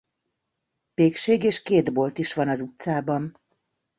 [0.93, 3.39] Pékség és két bolt is van az utcában.